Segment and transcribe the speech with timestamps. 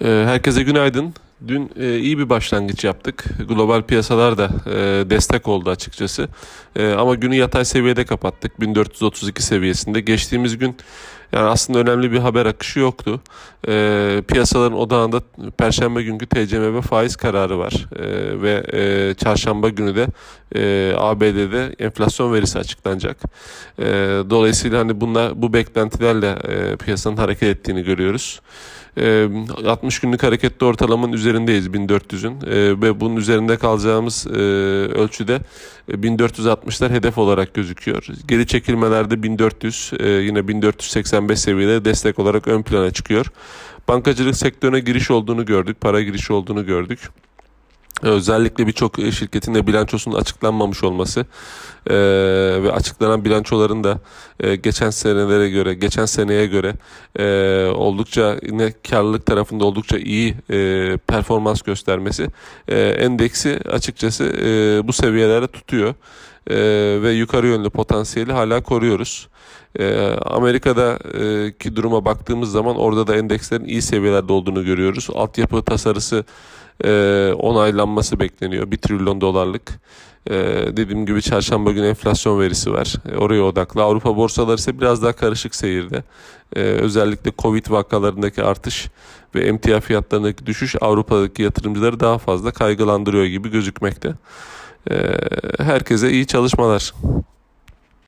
[0.00, 1.14] Ee, herkese günaydın.
[1.48, 3.24] Dün e, iyi bir başlangıç yaptık.
[3.48, 6.28] Global piyasalar da e, destek oldu açıkçası.
[6.76, 8.60] E, ama günü yatay seviyede kapattık.
[8.60, 10.00] 1432 seviyesinde.
[10.00, 10.76] Geçtiğimiz gün
[11.32, 13.20] yani aslında önemli bir haber akışı yoktu.
[14.28, 15.20] Piyasaların odağında
[15.58, 17.86] Perşembe günkü TCMB faiz kararı var.
[18.42, 20.06] Ve Çarşamba günü de
[20.96, 23.16] ABD'de enflasyon verisi açıklanacak.
[24.30, 26.36] Dolayısıyla hani bunlar bu beklentilerle
[26.76, 28.40] piyasanın hareket ettiğini görüyoruz.
[28.96, 32.40] 60 günlük hareketli ortalamanın üzerindeyiz 1400'ün
[32.82, 35.40] ve bunun üzerinde kalacağımız ölçüde
[35.88, 38.06] 1460'lar hedef olarak gözüküyor.
[38.28, 43.26] Geri çekilmelerde 1400 yine 1485 seviyede destek olarak ön plana çıkıyor.
[43.88, 47.00] Bankacılık sektörüne giriş olduğunu gördük, para girişi olduğunu gördük.
[48.04, 51.20] Özellikle birçok şirketin de bilançosunun açıklanmamış olması
[51.90, 51.94] e,
[52.62, 54.00] ve açıklanan bilançoların da
[54.40, 56.74] e, geçen senelere göre, geçen seneye göre
[57.18, 57.24] e,
[57.74, 62.26] oldukça yine karlılık tarafında oldukça iyi e, performans göstermesi
[62.68, 65.94] e, endeksi açıkçası e, bu seviyelere tutuyor
[66.50, 66.56] e,
[67.02, 69.28] ve yukarı yönlü potansiyeli hala koruyoruz.
[69.78, 75.08] E, Amerika'daki duruma baktığımız zaman orada da endekslerin iyi seviyelerde olduğunu görüyoruz.
[75.14, 76.24] Altyapı tasarısı
[76.84, 78.70] e, onaylanması bekleniyor.
[78.70, 79.80] 1 trilyon dolarlık.
[80.30, 80.34] E,
[80.76, 82.94] dediğim gibi çarşamba günü enflasyon verisi var.
[83.12, 83.82] E, oraya odaklı.
[83.82, 86.02] Avrupa borsaları ise biraz daha karışık seyirde.
[86.56, 88.88] E, özellikle Covid vakalarındaki artış
[89.34, 94.14] ve emtia fiyatlarındaki düşüş Avrupa'daki yatırımcıları daha fazla kaygılandırıyor gibi gözükmekte.
[94.90, 94.96] E,
[95.58, 96.92] herkese iyi çalışmalar.